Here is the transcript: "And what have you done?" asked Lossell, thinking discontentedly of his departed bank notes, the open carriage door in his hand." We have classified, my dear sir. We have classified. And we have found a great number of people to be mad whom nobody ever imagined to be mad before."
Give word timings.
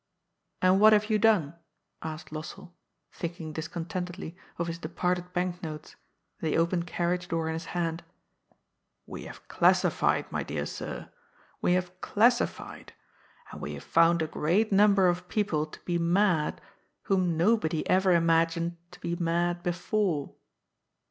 "And 0.63 0.79
what 0.79 0.93
have 0.93 1.11
you 1.11 1.19
done?" 1.19 1.53
asked 2.01 2.31
Lossell, 2.31 2.73
thinking 3.13 3.53
discontentedly 3.53 4.35
of 4.57 4.65
his 4.65 4.79
departed 4.79 5.31
bank 5.31 5.61
notes, 5.61 5.95
the 6.39 6.57
open 6.57 6.81
carriage 6.85 7.27
door 7.27 7.47
in 7.47 7.53
his 7.53 7.65
hand." 7.77 8.03
We 9.05 9.25
have 9.25 9.47
classified, 9.47 10.31
my 10.31 10.41
dear 10.41 10.65
sir. 10.65 11.11
We 11.61 11.73
have 11.73 12.01
classified. 12.01 12.93
And 13.51 13.61
we 13.61 13.75
have 13.75 13.83
found 13.83 14.23
a 14.23 14.27
great 14.27 14.71
number 14.71 15.07
of 15.07 15.29
people 15.29 15.67
to 15.67 15.79
be 15.81 15.99
mad 15.99 16.59
whom 17.03 17.37
nobody 17.37 17.87
ever 17.87 18.11
imagined 18.11 18.77
to 18.93 18.99
be 19.01 19.15
mad 19.15 19.61
before." 19.61 20.33